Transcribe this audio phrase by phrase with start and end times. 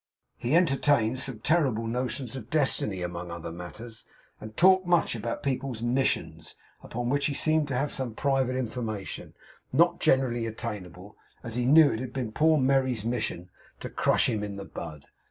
[0.35, 4.03] He entertained some terrible notions of Destiny, among other matters,
[4.39, 9.35] and talked much about people's 'Missions'; upon which he seemed to have some private information
[9.71, 14.43] not generally attainable, as he knew it had been poor Merry's mission to crush him
[14.43, 15.05] in the bud.